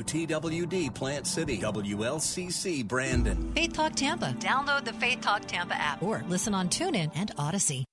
[0.00, 3.52] WTWD Plant City, WLCC Brandon.
[3.54, 4.34] Faith Talk Tampa.
[4.38, 7.84] Download the Faith Talk Tampa app or listen on TuneIn and Odyssey.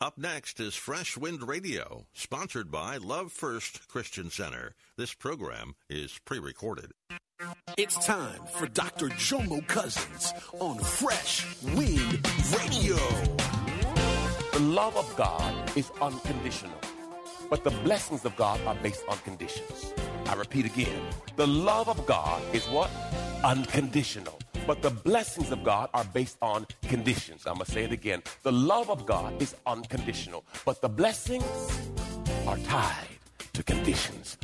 [0.00, 4.74] Up next is Fresh Wind Radio, sponsored by Love First Christian Center.
[4.98, 6.92] This program is pre recorded.
[7.78, 9.08] It's time for Dr.
[9.08, 12.96] Jomo Cousins on Fresh Wind Radio.
[14.52, 16.78] The love of God is unconditional,
[17.48, 19.94] but the blessings of God are based on conditions.
[20.26, 21.00] I repeat again
[21.36, 22.90] the love of God is what?
[23.42, 24.38] Unconditional.
[24.66, 27.46] But the blessings of God are based on conditions.
[27.46, 28.22] I'm going to say it again.
[28.42, 31.44] The love of God is unconditional, but the blessings
[32.46, 33.08] are tied
[33.52, 34.38] to conditions.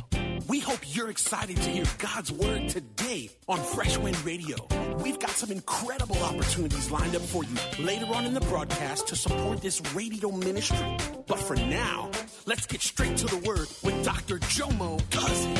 [0.47, 4.57] We hope you're excited to hear God's word today on Fresh Wind Radio.
[4.97, 9.15] We've got some incredible opportunities lined up for you later on in the broadcast to
[9.15, 10.97] support this radio ministry.
[11.27, 12.09] But for now,
[12.45, 14.39] let's get straight to the word with Dr.
[14.39, 15.59] Jomo Cousins.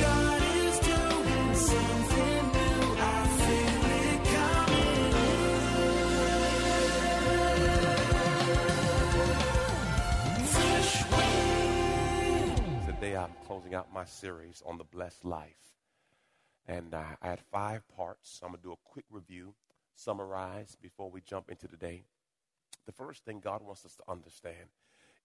[0.00, 2.96] God is doing something new.
[2.98, 5.12] I feel it coming.
[10.46, 12.86] Fresh Wind.
[12.86, 15.50] Today I'm closing out my series on the blessed life.
[16.66, 18.40] And uh, I had five parts.
[18.42, 19.54] I'm going to do a quick review,
[19.94, 22.04] summarize before we jump into the day.
[22.86, 24.68] The first thing God wants us to understand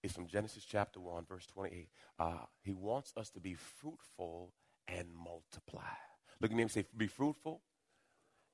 [0.02, 1.88] is from Genesis chapter 1, verse 28.
[2.18, 4.52] Uh, he wants us to be fruitful
[4.88, 5.94] and multiply.
[6.40, 7.60] Look at me and say, be fruitful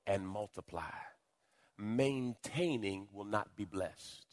[0.05, 0.91] and multiply.
[1.77, 4.25] Maintaining will not be blessed.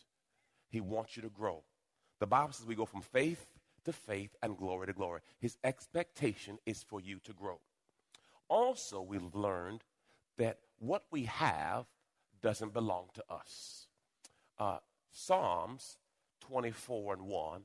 [0.69, 1.63] He wants you to grow.
[2.21, 3.47] The Bible says we go from faith
[3.85, 5.21] to faith and glory to glory.
[5.41, 7.61] His expectation is for you to grow.
[8.49, 9.83] Also, we've learned
[10.39, 11.87] that what we have
[12.43, 13.87] doesn't belong to us.
[14.59, 14.79] Uh,
[15.11, 15.97] Psalms
[16.49, 17.63] 24 and 1,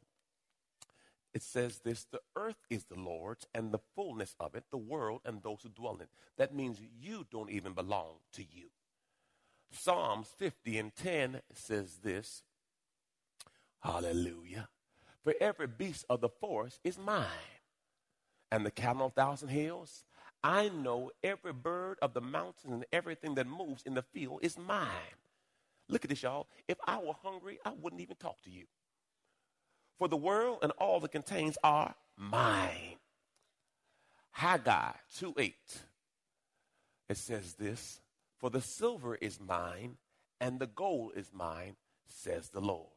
[1.33, 5.21] it says this The earth is the Lord's and the fullness of it, the world
[5.25, 6.09] and those who dwell in it.
[6.37, 8.69] That means you don't even belong to you.
[9.71, 12.43] Psalms 50 and 10 says this
[13.81, 14.69] Hallelujah.
[15.23, 17.25] For every beast of the forest is mine,
[18.51, 20.03] and the cattle on thousand hills.
[20.41, 24.57] I know every bird of the mountains and everything that moves in the field is
[24.57, 24.87] mine.
[25.89, 26.47] Look at this, y'all.
[26.67, 28.65] If I were hungry, I wouldn't even talk to you.
[29.97, 32.95] For the world and all that contains are mine.
[34.31, 35.55] Haggai 2 8.
[37.09, 37.99] It says this
[38.37, 39.97] For the silver is mine
[40.39, 41.75] and the gold is mine,
[42.07, 42.87] says the Lord.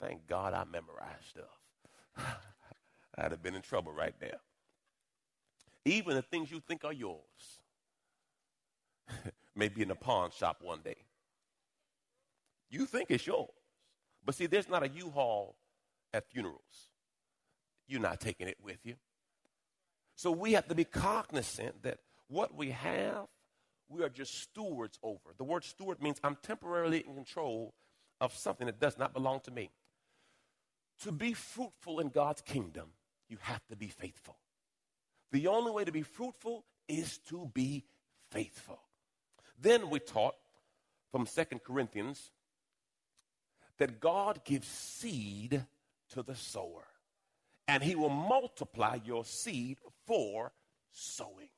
[0.00, 2.26] Thank God I memorized stuff.
[3.16, 4.40] I'd have been in trouble right there.
[5.84, 7.60] Even the things you think are yours
[9.54, 10.96] may be in a pawn shop one day.
[12.70, 13.48] You think it's yours.
[14.24, 15.56] But see, there's not a U-Haul
[16.12, 16.90] at funerals.
[17.86, 18.94] You're not taking it with you.
[20.14, 21.98] So we have to be cognizant that
[22.28, 23.26] what we have,
[23.88, 25.34] we are just stewards over.
[25.36, 27.74] The word steward means I'm temporarily in control
[28.20, 29.70] of something that does not belong to me.
[31.02, 32.90] To be fruitful in God's kingdom,
[33.28, 34.36] you have to be faithful.
[35.32, 37.84] The only way to be fruitful is to be
[38.30, 38.80] faithful.
[39.58, 40.34] Then we taught
[41.10, 42.30] from Second Corinthians
[43.80, 45.64] that God gives seed
[46.10, 46.86] to the sower,
[47.66, 50.52] and he will multiply your seed for
[50.92, 51.48] sowing.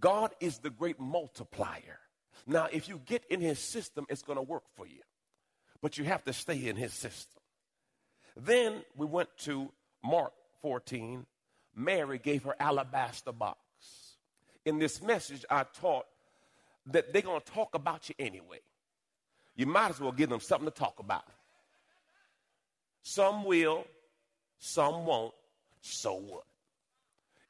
[0.00, 1.98] God is the great multiplier.
[2.46, 5.02] Now, if you get in his system, it's going to work for you,
[5.82, 7.42] but you have to stay in his system.
[8.34, 9.70] Then we went to
[10.02, 10.32] Mark
[10.62, 11.26] 14.
[11.76, 13.58] Mary gave her alabaster box.
[14.64, 16.06] In this message, I taught
[16.86, 18.60] that they're going to talk about you anyway.
[19.56, 21.24] You might as well give them something to talk about.
[23.02, 23.84] Some will,
[24.58, 25.34] some won't.
[25.80, 26.44] So what?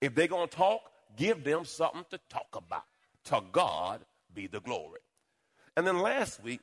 [0.01, 0.81] If they're going to talk,
[1.17, 2.85] give them something to talk about.
[3.25, 4.01] To God
[4.33, 5.01] be the glory.
[5.77, 6.61] And then last week,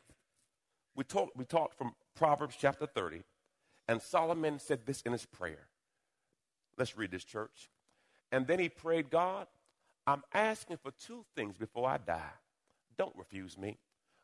[0.96, 3.22] we talked, we talked from Proverbs chapter 30,
[3.88, 5.68] and Solomon said this in his prayer.
[6.78, 7.70] Let's read this, church.
[8.32, 9.48] And then he prayed, God,
[10.06, 12.34] I'm asking for two things before I die.
[12.98, 13.78] Don't refuse me.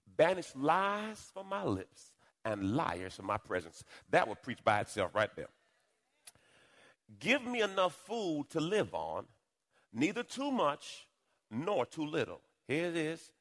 [0.06, 2.14] Banish lies from my lips
[2.46, 3.84] and liars from my presence.
[4.10, 5.50] That would preach by itself right there.
[7.20, 9.26] Give me enough food to live on,
[9.92, 11.08] neither too much
[11.50, 12.42] nor too little.
[12.68, 13.32] Here it is.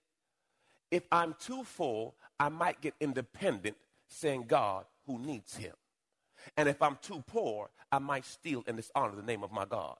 [0.90, 3.76] If I'm too full, I might get independent,
[4.06, 5.74] saying God who needs him.
[6.56, 9.96] And if I'm too poor, I might steal and dishonor the name of my God.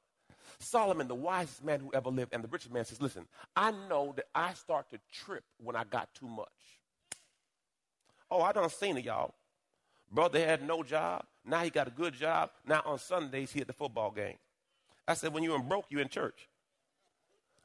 [0.59, 4.13] Solomon, the wisest man who ever lived, and the richest man says, Listen, I know
[4.17, 6.49] that I start to trip when I got too much.
[8.31, 9.35] Oh, I done seen it, y'all.
[10.11, 11.25] Brother had no job.
[11.45, 12.51] Now he got a good job.
[12.67, 14.37] Now on Sundays, he at the football game.
[15.09, 16.49] I said, when you in broke, you in church.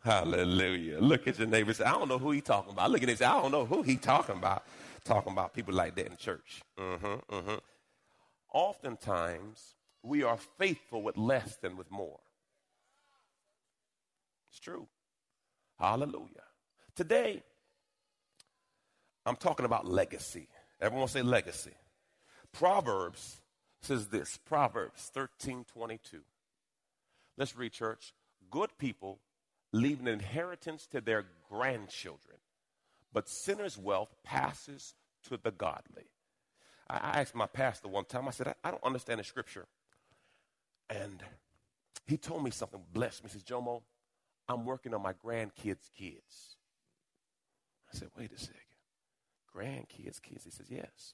[0.04, 1.00] Hallelujah.
[1.00, 2.92] Look at your neighbor say, I don't know who he talking about.
[2.92, 4.64] Look at say, I don't know who he talking about.
[5.04, 6.62] Talking about people like that in church.
[6.78, 7.56] Mm-hmm, mm-hmm.
[8.54, 12.20] Oftentimes, we are faithful with less than with more.
[14.58, 14.88] It's true.
[15.78, 16.48] Hallelujah.
[16.96, 17.44] Today,
[19.24, 20.48] I'm talking about legacy.
[20.82, 21.76] Everyone say legacy.
[22.54, 23.40] Proverbs
[23.82, 26.22] says this Proverbs 13 22.
[27.38, 28.16] Let's read, church.
[28.50, 29.20] Good people
[29.74, 32.38] leave an inheritance to their grandchildren,
[33.14, 34.96] but sinners' wealth passes
[35.30, 36.10] to the godly.
[36.90, 39.68] I, asked my pastor one time, I said, I, I, don't understand the scripture.
[40.90, 41.22] And
[42.08, 43.30] he told me something, blessed me.
[43.30, 43.84] He says, Jomo,
[44.50, 46.58] I'm working on my grandkids' kids.
[47.94, 48.56] I said, wait a second.
[49.54, 50.44] Grandkids' kids?
[50.44, 51.14] He says, yes.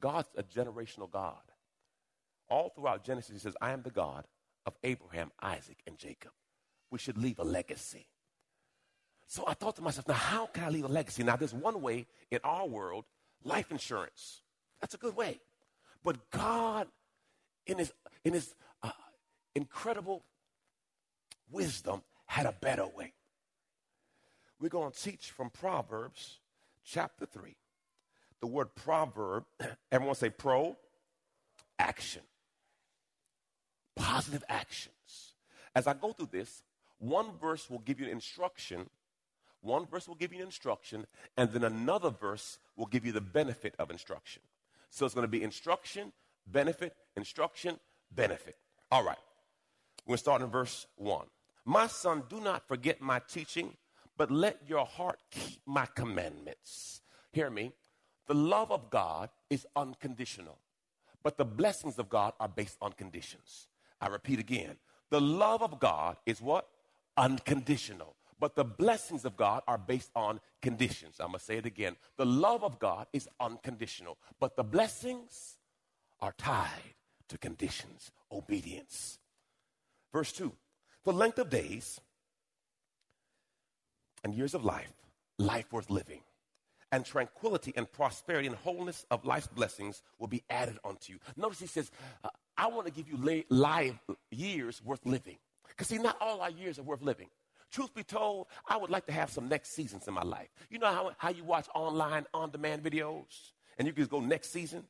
[0.00, 1.42] God's a generational God.
[2.48, 4.26] All throughout Genesis, he says, I am the God
[4.66, 6.32] of Abraham, Isaac, and Jacob.
[6.90, 8.06] We should leave a legacy.
[9.26, 11.22] So I thought to myself, now how can I leave a legacy?
[11.22, 13.04] Now, there's one way in our world
[13.44, 14.42] life insurance.
[14.80, 15.40] That's a good way.
[16.04, 16.88] But God,
[17.66, 17.92] in his,
[18.24, 18.90] in his uh,
[19.54, 20.24] incredible
[21.50, 22.02] wisdom,
[22.32, 23.12] had a better way.
[24.58, 26.38] We're going to teach from Proverbs
[26.82, 27.54] chapter 3.
[28.40, 29.44] The word proverb,
[29.92, 30.78] everyone say pro,
[31.78, 32.22] action.
[33.96, 35.34] Positive actions.
[35.74, 36.62] As I go through this,
[36.98, 38.88] one verse will give you an instruction,
[39.60, 41.06] one verse will give you an instruction,
[41.36, 44.40] and then another verse will give you the benefit of instruction.
[44.88, 46.12] So it's going to be instruction,
[46.46, 47.78] benefit, instruction,
[48.10, 48.56] benefit.
[48.90, 49.18] All right.
[50.06, 51.26] We're to start in verse 1.
[51.64, 53.76] My son, do not forget my teaching,
[54.16, 57.02] but let your heart keep my commandments.
[57.32, 57.72] Hear me.
[58.26, 60.58] The love of God is unconditional,
[61.22, 63.68] but the blessings of God are based on conditions.
[64.00, 64.76] I repeat again.
[65.10, 66.68] The love of God is what?
[67.16, 68.16] Unconditional.
[68.40, 71.16] But the blessings of God are based on conditions.
[71.20, 71.96] I'm going to say it again.
[72.16, 75.58] The love of God is unconditional, but the blessings
[76.20, 76.96] are tied
[77.28, 79.18] to conditions, obedience.
[80.12, 80.52] Verse 2
[81.04, 82.00] the length of days
[84.24, 84.92] and years of life,
[85.38, 86.20] life worth living,
[86.92, 91.18] and tranquility and prosperity and wholeness of life's blessings will be added unto you.
[91.36, 91.90] Notice he says,
[92.22, 93.98] uh, I want to give you life
[94.30, 95.38] years worth living.
[95.68, 97.28] Because see, not all our years are worth living.
[97.72, 100.48] Truth be told, I would like to have some next seasons in my life.
[100.68, 104.52] You know how, how you watch online on demand videos and you can go next
[104.52, 104.84] season?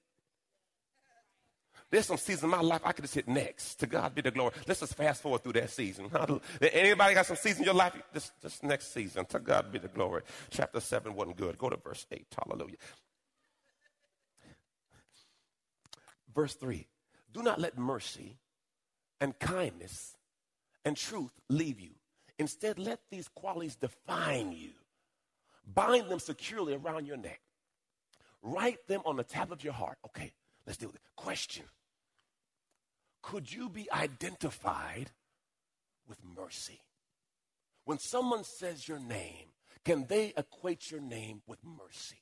[1.93, 3.75] There's some seasons in my life I could just hit next.
[3.81, 4.55] To God be the glory.
[4.67, 6.11] Let's just fast forward through that season.
[6.63, 7.93] Anybody got some season in your life?
[8.15, 9.27] Just, just next season.
[9.27, 10.23] To God be the glory.
[10.49, 11.59] Chapter 7 wasn't good.
[11.59, 12.27] Go to verse 8.
[12.47, 12.77] Hallelujah.
[16.35, 16.87] Verse 3
[17.31, 18.39] Do not let mercy
[19.21, 20.17] and kindness
[20.87, 21.91] and truth leave you.
[22.39, 24.71] Instead, let these qualities define you.
[25.67, 27.43] Bind them securely around your neck.
[28.41, 29.99] Write them on the tablet of your heart.
[30.07, 30.33] Okay,
[30.67, 31.03] let's deal with it.
[31.17, 31.65] Question
[33.23, 35.11] could you be identified
[36.09, 36.81] with mercy?
[37.85, 39.47] When someone says your name,
[39.85, 42.21] can they equate your name with mercy?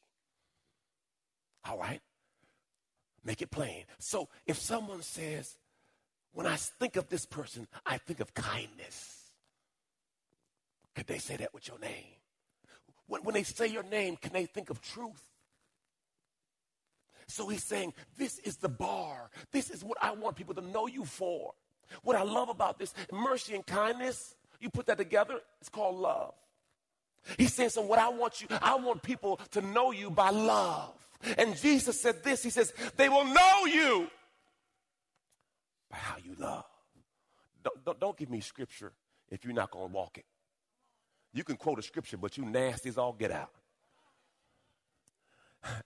[1.64, 2.00] All right?
[3.24, 3.84] Make it plain.
[3.98, 5.56] So if someone says,
[6.32, 9.32] when I think of this person, I think of kindness,
[10.94, 12.14] could they say that with your name?
[13.06, 15.22] When, when they say your name, can they think of truth?
[17.30, 19.30] So he's saying, This is the bar.
[19.52, 21.52] This is what I want people to know you for.
[22.02, 26.34] What I love about this mercy and kindness, you put that together, it's called love.
[27.38, 30.92] He's saying, So what I want you, I want people to know you by love.
[31.36, 34.10] And Jesus said this He says, They will know you
[35.90, 36.64] by how you love.
[37.62, 38.92] Don't, don't, don't give me scripture
[39.30, 40.24] if you're not going to walk it.
[41.32, 43.50] You can quote a scripture, but you nasty as all get out.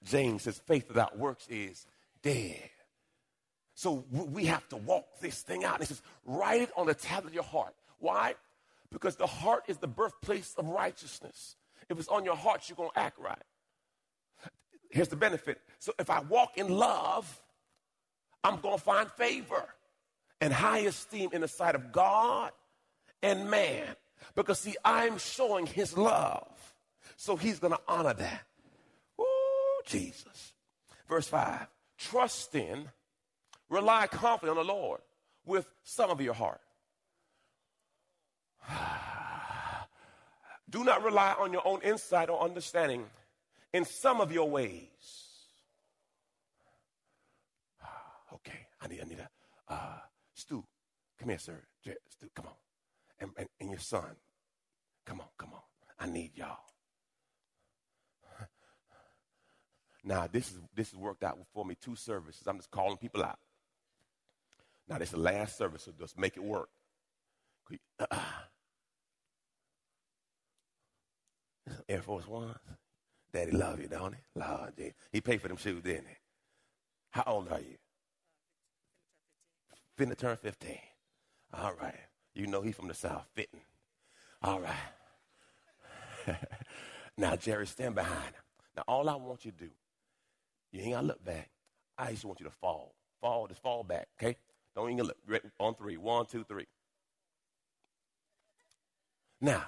[0.04, 1.86] James says faith without works is
[2.22, 2.70] dead.
[3.74, 5.80] So we have to walk this thing out.
[5.80, 7.74] He says, write it on the tablet of your heart.
[7.98, 8.34] Why?
[8.92, 11.56] Because the heart is the birthplace of righteousness.
[11.88, 13.42] If it's on your heart, you're going to act right.
[14.90, 15.60] Here's the benefit.
[15.80, 17.42] So if I walk in love,
[18.44, 19.64] I'm going to find favor
[20.40, 22.52] and high esteem in the sight of God
[23.22, 23.96] and man.
[24.36, 26.46] Because, see, I'm showing his love.
[27.16, 28.42] So he's going to honor that.
[29.84, 30.52] Jesus.
[31.08, 31.66] Verse 5
[31.98, 32.88] Trust in,
[33.68, 35.00] rely confidently on the Lord
[35.44, 36.60] with some of your heart.
[40.70, 43.04] Do not rely on your own insight or understanding
[43.72, 44.88] in some of your ways.
[48.32, 49.28] Okay, I need, I need a,
[49.72, 49.98] uh,
[50.34, 50.64] Stu,
[51.20, 51.62] come here, sir.
[52.08, 52.54] Stu, come on.
[53.20, 54.16] And, and, and your son,
[55.06, 55.60] come on, come on.
[56.00, 56.58] I need y'all.
[60.04, 62.46] Now, this is this has worked out for me two services.
[62.46, 63.38] I'm just calling people out.
[64.86, 66.68] Now, this is the last service, so just make it work.
[71.88, 72.54] Air Force Ones.
[73.32, 74.20] Daddy love you, don't he?
[74.36, 74.74] Lord,
[75.10, 76.16] he paid for them shoes, didn't he?
[77.10, 77.76] How old are you?
[79.98, 80.78] Finna turn 15.
[81.54, 81.98] All right.
[82.34, 83.60] You know he's from the South, fitting.
[84.42, 84.72] All right.
[87.16, 88.42] now, Jerry, stand behind him.
[88.76, 89.70] Now, all I want you to do,
[90.74, 91.50] you ain't got to look back.
[91.96, 92.96] I just want you to fall.
[93.20, 94.36] Fall, just fall back, okay?
[94.74, 95.16] Don't even look.
[95.60, 95.96] On three.
[95.96, 96.66] One, two, three.
[99.40, 99.62] Now,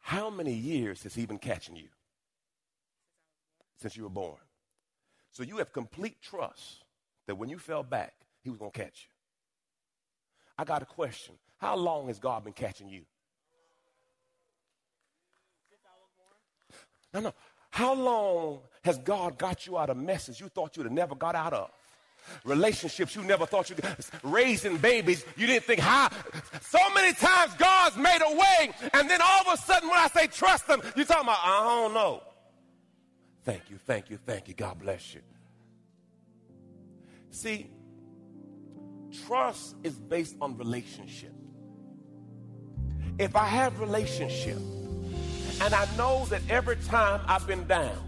[0.00, 1.88] how many years has he been catching you?
[3.82, 4.38] Since you were born.
[5.30, 6.84] So you have complete trust
[7.26, 9.12] that when you fell back, he was to catch you.
[10.56, 11.34] I got a question.
[11.58, 13.02] How long has God been catching you?
[17.12, 17.34] No, no.
[17.70, 21.34] How long has God got you out of messes you thought you'd have never got
[21.34, 21.70] out of?
[22.44, 23.86] relationships you never thought you could,
[24.22, 26.10] raising babies you didn't think how.
[26.60, 30.08] So many times God's made a way, and then all of a sudden when I
[30.08, 32.22] say trust Him, you're talking about, I don't know.
[33.44, 34.54] Thank you, thank you, thank you.
[34.54, 35.20] God bless you.
[37.30, 37.70] See,
[39.26, 41.32] trust is based on relationship.
[43.18, 44.58] If I have relationship,
[45.60, 48.07] and I know that every time I've been down,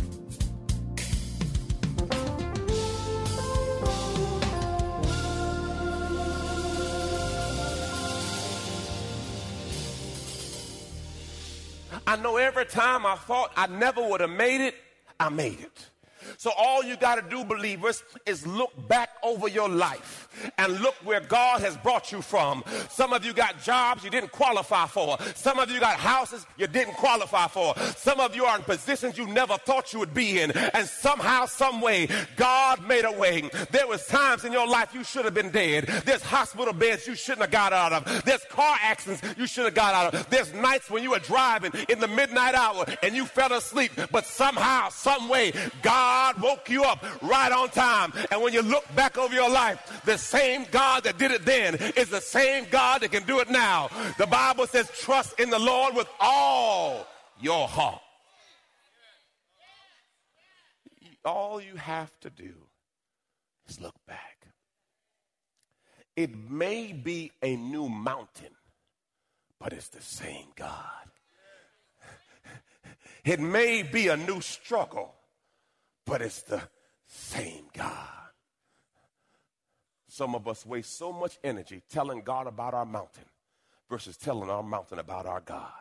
[12.11, 14.75] I know every time I thought I never would have made it,
[15.17, 15.80] I made it.
[16.41, 20.95] So all you got to do, believers, is look back over your life and look
[21.03, 22.63] where God has brought you from.
[22.89, 25.19] Some of you got jobs you didn't qualify for.
[25.35, 27.77] Some of you got houses you didn't qualify for.
[27.95, 30.49] Some of you are in positions you never thought you would be in.
[30.49, 32.07] And somehow, some way,
[32.37, 33.47] God made a way.
[33.69, 35.85] There was times in your life you should have been dead.
[36.05, 38.25] There's hospital beds you shouldn't have got out of.
[38.25, 40.29] There's car accidents you should have got out of.
[40.31, 43.91] There's nights when you were driving in the midnight hour and you fell asleep.
[44.11, 48.13] But somehow, some way, God woke you up right on time.
[48.31, 51.75] And when you look back over your life, the same God that did it then
[51.95, 53.89] is the same God that can do it now.
[54.17, 57.07] The Bible says, trust in the Lord with all
[57.39, 58.01] your heart.
[61.23, 62.53] All you have to do
[63.67, 64.47] is look back.
[66.15, 68.55] It may be a new mountain,
[69.59, 70.75] but it's the same God.
[73.23, 75.13] It may be a new struggle,
[76.05, 76.61] but it's the
[77.05, 78.07] same God.
[80.07, 83.23] Some of us waste so much energy telling God about our mountain
[83.89, 85.71] versus telling our mountain about our God.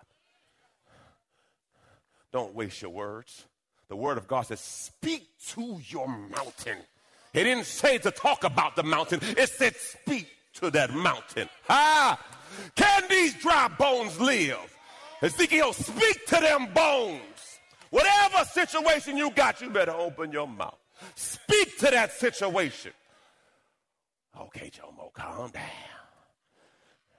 [2.33, 3.45] Don't waste your words.
[3.89, 6.79] The word of God says, Speak to your mountain.
[7.35, 11.49] It didn't say to talk about the mountain, it said, Speak to that mountain.
[11.69, 12.21] Ah,
[12.77, 14.77] can these dry bones live?
[15.23, 17.21] Ezekiel, speak to them bones.
[17.91, 20.79] Whatever situation you got, you better open your mouth.
[21.15, 22.93] Speak to that situation.
[24.39, 25.63] Okay, Jomo, calm down.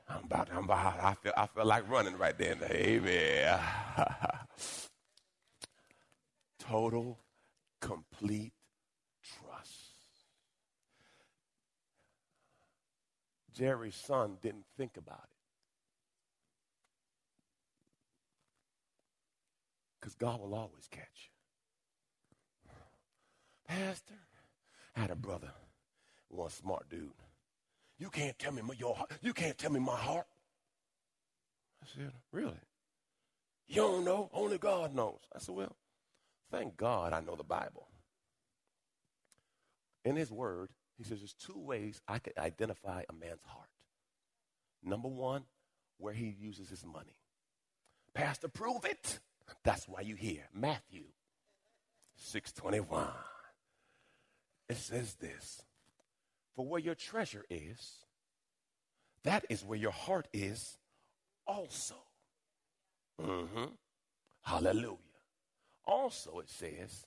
[0.10, 2.54] I'm about, I'm about, I feel, I feel like running right there.
[2.54, 3.60] in the Amen.
[6.60, 7.20] Total,
[7.80, 8.54] complete
[9.24, 9.92] trust.
[13.54, 15.40] Jerry's son didn't think about it.
[20.12, 21.30] Because God will always catch
[22.68, 22.72] you.
[23.68, 24.15] Pastor,
[24.96, 25.51] I had a brother,
[26.27, 27.12] one smart dude.
[27.98, 29.12] You can't tell me my, your heart.
[29.22, 30.25] You can't tell me my heart.
[31.84, 32.60] I said, really?
[33.68, 34.30] You don't know?
[34.34, 35.20] Only God knows.
[35.34, 35.75] I said, well,
[36.51, 37.88] thank God I know the Bible.
[40.03, 43.70] In his word, he says there's two ways I can identify a man's heart.
[44.84, 45.44] Number one,
[45.98, 47.15] where he uses his money.
[48.13, 49.20] Pastor, prove it.
[49.63, 51.03] That's why you hear Matthew
[52.15, 53.08] 621.
[54.70, 55.62] It says this
[56.55, 58.05] For where your treasure is,
[59.24, 60.77] that is where your heart is
[61.46, 61.96] also.
[63.22, 63.65] Mm-hmm.
[64.41, 64.98] Hallelujah.
[65.86, 67.05] Also, it says,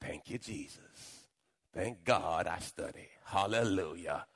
[0.00, 1.26] Thank you, Jesus.
[1.74, 3.08] Thank God I study.
[3.24, 4.26] Hallelujah.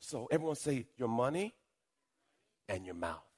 [0.00, 1.54] So, everyone say, Your money
[2.68, 3.29] and your mouth.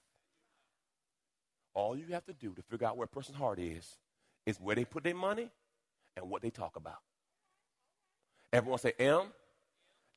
[1.74, 3.96] All you have to do to figure out where a person's heart is,
[4.46, 5.48] is where they put their money
[6.16, 6.98] and what they talk about.
[8.52, 9.22] Everyone say M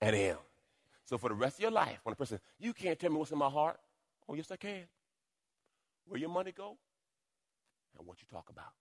[0.01, 0.37] and M.
[1.05, 3.31] So for the rest of your life, when a person, you can't tell me what's
[3.31, 3.79] in my heart.
[4.27, 4.83] Oh, yes, I can.
[6.07, 6.77] Where your money go
[7.97, 8.73] and what you talk about.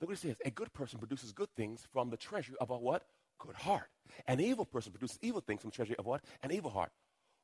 [0.00, 0.36] Look what it says.
[0.44, 3.02] A good person produces good things from the treasure of a what?
[3.38, 3.88] Good heart.
[4.26, 6.22] An evil person produces evil things from the treasure of what?
[6.42, 6.92] An evil heart.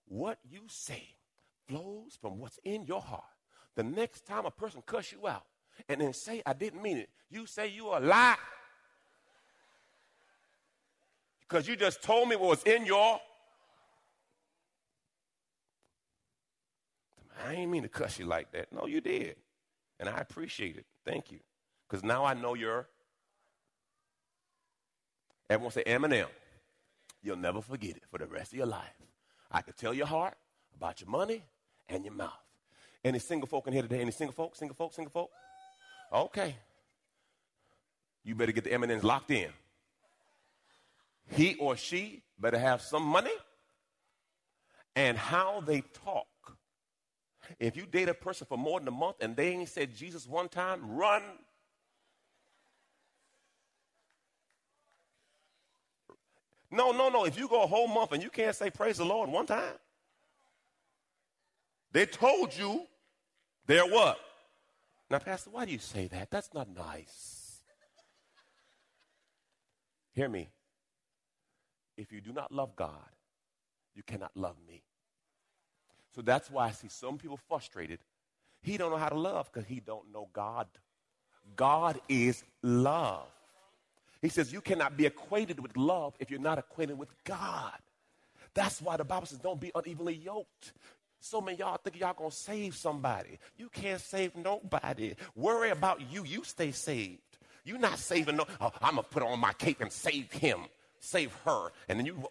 [0.06, 1.16] What you say
[1.66, 3.22] flows from what's in your heart.
[3.76, 5.44] The next time a person cuss you out
[5.88, 8.36] and then say, I didn't mean it, you say you a lie.
[11.40, 13.20] Because you just told me what was in your.
[17.46, 18.72] I ain't mean to cuss you like that.
[18.72, 19.36] No, you did.
[20.00, 20.86] And I appreciate it.
[21.04, 21.40] Thank you.
[21.88, 22.88] Because now I know you're.
[25.50, 26.28] Everyone say M and M.
[27.22, 28.96] You'll never forget it for the rest of your life.
[29.50, 30.34] I can tell your heart
[30.74, 31.42] about your money
[31.88, 32.43] and your mouth.
[33.04, 34.00] Any single folk in here today?
[34.00, 34.56] Any single folk?
[34.56, 34.94] Single folk?
[34.94, 35.30] Single folk?
[36.12, 36.56] Okay.
[38.24, 39.50] You better get the M&Ms locked in.
[41.30, 43.32] He or she better have some money
[44.96, 46.26] and how they talk.
[47.58, 50.26] If you date a person for more than a month and they ain't said Jesus
[50.26, 51.22] one time, run.
[56.70, 57.24] No, no, no.
[57.24, 59.74] If you go a whole month and you can't say praise the Lord one time,
[61.92, 62.86] they told you
[63.66, 64.18] they're what?
[65.10, 66.30] Now, Pastor, why do you say that?
[66.30, 67.60] That's not nice.
[70.12, 70.48] Hear me.
[71.96, 72.90] If you do not love God,
[73.94, 74.82] you cannot love me.
[76.14, 77.98] So that's why I see some people frustrated.
[78.62, 80.66] He don't know how to love because he don't know God.
[81.56, 83.26] God is love.
[84.22, 87.78] He says you cannot be acquainted with love if you're not acquainted with God.
[88.54, 90.72] That's why the Bible says don't be unevenly yoked.
[91.24, 93.38] So many y'all think y'all gonna save somebody.
[93.56, 95.14] You can't save nobody.
[95.34, 96.22] Worry about you.
[96.22, 97.22] You stay saved.
[97.64, 98.44] You're not saving no.
[98.60, 100.58] Oh, I'm gonna put on my cape and save him,
[101.00, 102.28] save her, and then you.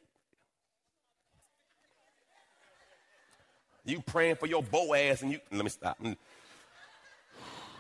[3.84, 6.00] You praying for your Boaz, and you let me stop.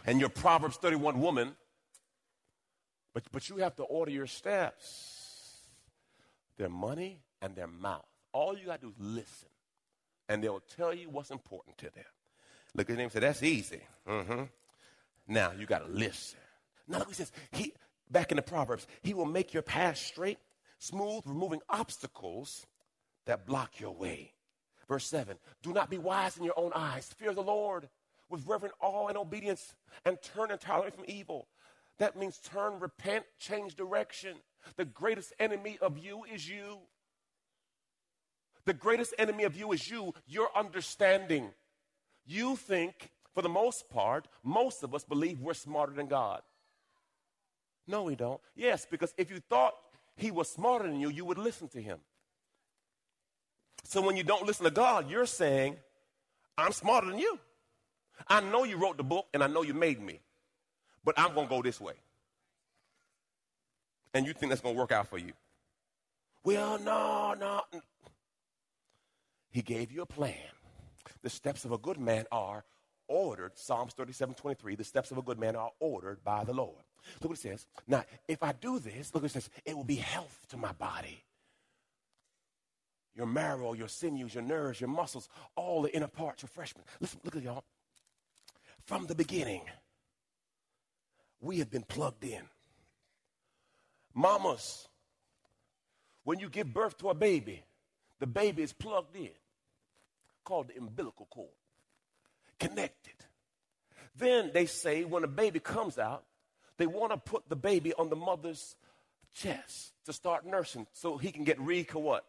[0.07, 1.55] And your Proverbs 31 woman,
[3.13, 5.59] but but you have to order your steps.
[6.57, 8.07] Their money and their mouth.
[8.31, 9.52] All you gotta do is listen
[10.33, 12.03] and they'll tell you what's important to them.
[12.73, 13.81] Look at him and say, That's easy.
[14.09, 14.43] Mm-hmm.
[15.27, 16.39] Now you got to listen.
[16.87, 17.71] Now look, he says, he,
[18.09, 20.39] back in the Proverbs, He will make your path straight,
[20.79, 22.65] smooth, removing obstacles
[23.25, 24.33] that block your way.
[24.89, 27.13] Verse 7 Do not be wise in your own eyes.
[27.15, 27.87] Fear the Lord
[28.27, 31.47] with reverent awe and obedience, and turn entirely from evil.
[31.99, 34.37] That means turn, repent, change direction.
[34.77, 36.79] The greatest enemy of you is you.
[38.65, 41.51] The greatest enemy of you is you, your understanding.
[42.25, 46.41] You think For the most part, most of us believe we're smarter than God.
[47.87, 48.39] No, we don't.
[48.55, 49.73] Yes, because if you thought
[50.15, 51.99] he was smarter than you, you would listen to him.
[53.83, 55.77] So when you don't listen to God, you're saying,
[56.57, 57.39] I'm smarter than you.
[58.27, 60.19] I know you wrote the book and I know you made me,
[61.03, 61.95] but I'm going to go this way.
[64.13, 65.33] And you think that's going to work out for you.
[66.43, 67.61] Well, no, no.
[69.53, 70.33] He gave you a plan.
[71.21, 72.65] The steps of a good man are
[73.07, 73.51] ordered.
[73.55, 74.75] Psalms 37 23.
[74.75, 76.83] The steps of a good man are ordered by the Lord.
[77.21, 77.67] Look what it says.
[77.87, 80.71] Now, if I do this, look what it says, it will be health to my
[80.71, 81.23] body.
[83.15, 86.87] Your marrow, your sinews, your nerves, your muscles, all the inner parts, refreshment.
[86.99, 87.63] Listen, look at y'all.
[88.85, 89.61] From the beginning,
[91.39, 92.41] we have been plugged in.
[94.15, 94.87] Mamas,
[96.23, 97.63] when you give birth to a baby,
[98.19, 99.29] the baby is plugged in,
[100.43, 101.49] called the umbilical cord,
[102.59, 103.13] connected.
[104.15, 106.23] Then they say when a baby comes out,
[106.77, 108.75] they want to put the baby on the mother's
[109.33, 112.25] chest to start nursing so he can get re what?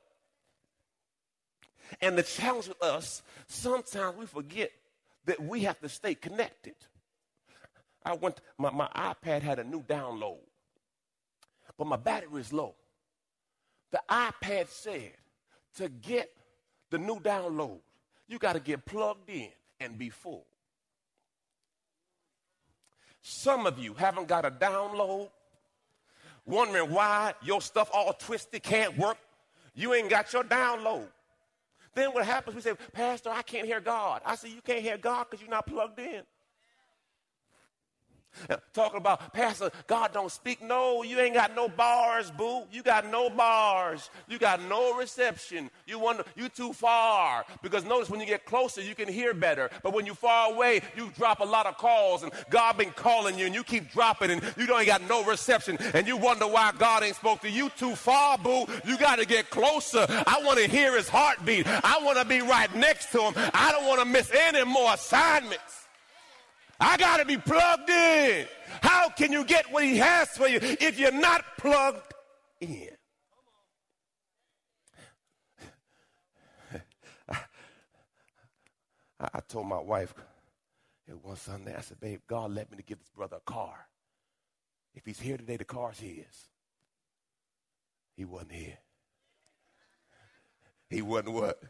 [2.00, 4.70] And the challenge with us, sometimes we forget
[5.26, 6.74] that we have to stay connected.
[8.04, 10.38] I went, my, my iPad had a new download,
[11.78, 12.74] but my battery is low.
[13.92, 15.12] The iPad said
[15.76, 16.30] to get
[16.90, 17.80] the new download,
[18.28, 19.48] you got to get plugged in
[19.80, 20.46] and be full.
[23.22, 25.30] Some of you haven't got a download,
[26.44, 29.16] wondering why your stuff all twisted can't work.
[29.74, 31.08] You ain't got your download.
[31.94, 32.56] Then what happens?
[32.56, 34.20] We say, Pastor, I can't hear God.
[34.26, 36.22] I say, You can't hear God because you're not plugged in.
[38.72, 40.62] Talking about, Pastor, God don't speak.
[40.62, 42.64] No, you ain't got no bars, boo.
[42.72, 44.10] You got no bars.
[44.28, 45.70] You got no reception.
[45.86, 47.44] You wonder, you too far.
[47.62, 49.70] Because notice when you get closer, you can hear better.
[49.82, 53.38] But when you're far away, you drop a lot of calls and God been calling
[53.38, 56.72] you and you keep dropping and you don't got no reception and you wonder why
[56.78, 58.66] God ain't spoke to you too far, boo.
[58.84, 60.06] You got to get closer.
[60.08, 61.66] I want to hear his heartbeat.
[61.66, 63.34] I want to be right next to him.
[63.54, 65.83] I don't want to miss any more assignments.
[66.84, 68.46] I got to be plugged in.
[68.82, 72.12] How can you get what he has for you if you're not plugged
[72.60, 72.90] in?
[77.30, 77.36] I,
[79.20, 80.12] I told my wife
[81.22, 83.86] one Sunday, I said, babe, God led me to give this brother a car.
[84.94, 86.26] If he's here today, the car's his.
[88.14, 88.78] He wasn't here.
[90.90, 91.62] He wasn't what?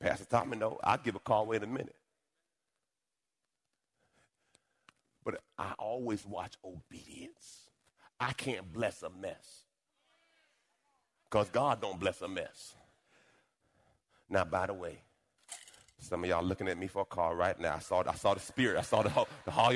[0.00, 1.94] Pastor Tommy, no, I'll give a car away in a minute.
[5.28, 7.68] But I always watch obedience.
[8.18, 9.64] I can't bless a mess.
[11.24, 12.74] Because God don't bless a mess.
[14.30, 15.02] Now, by the way,
[15.98, 17.74] some of y'all looking at me for a car right now.
[17.74, 18.78] I saw, I saw the spirit.
[18.78, 19.74] I saw the, the hall.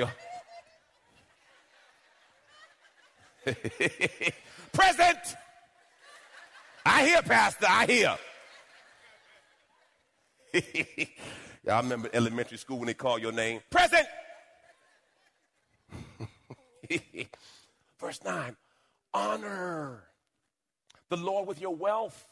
[4.72, 5.36] Present.
[6.86, 7.66] I hear, Pastor.
[7.68, 8.16] I hear.
[11.66, 13.60] y'all remember elementary school when they call your name?
[13.68, 14.06] Present.
[17.98, 18.56] Verse 9
[19.14, 20.04] honor
[21.08, 22.26] the Lord with your wealth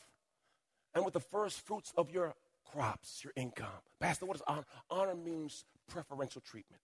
[0.95, 2.35] and with the first fruits of your
[2.73, 3.69] crops, your income.
[4.01, 4.65] Pastor, what is honor?
[4.91, 6.81] Honor means preferential treatment,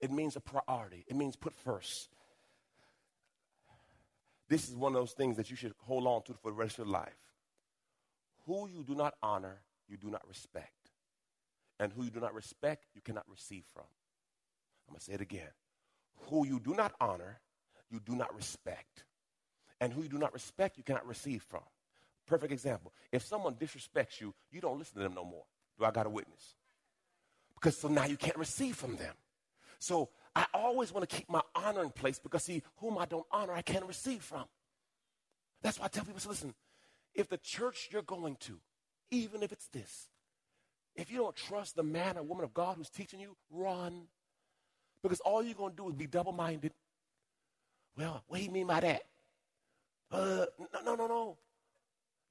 [0.00, 2.08] it means a priority, it means put first.
[4.48, 6.78] This is one of those things that you should hold on to for the rest
[6.78, 7.18] of your life.
[8.46, 10.70] Who you do not honor, you do not respect.
[11.80, 13.82] And who you do not respect, you cannot receive from.
[14.86, 15.50] I'm going to say it again
[16.28, 17.40] who you do not honor,
[17.90, 19.04] you do not respect.
[19.80, 21.62] And who you do not respect, you cannot receive from.
[22.26, 22.92] Perfect example.
[23.12, 25.44] If someone disrespects you, you don't listen to them no more.
[25.78, 26.54] Do I got a witness?
[27.54, 29.14] Because so now you can't receive from them.
[29.78, 33.26] So I always want to keep my honor in place because see, whom I don't
[33.30, 34.44] honor, I can't receive from.
[35.62, 36.54] That's why I tell people, so listen,
[37.14, 38.58] if the church you're going to,
[39.10, 40.08] even if it's this,
[40.94, 44.08] if you don't trust the man or woman of God who's teaching you, run.
[45.08, 46.72] Because all you're going to do is be double minded.
[47.96, 49.02] Well, what do you mean by that?
[50.10, 51.36] Uh, no, no, no, no.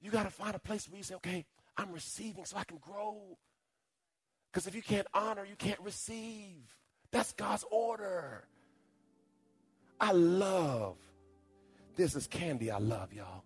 [0.02, 2.76] You got to find a place where you say, okay, I'm receiving so I can
[2.76, 3.38] grow.
[4.52, 6.76] Because if you can't honor, you can't receive.
[7.10, 8.44] That's God's order.
[9.98, 10.96] I love.
[11.94, 13.42] This is candy I love, y'all.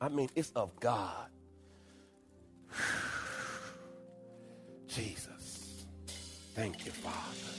[0.00, 1.28] I mean, it's of God.
[4.86, 5.84] Jesus.
[6.54, 7.58] Thank you, Father.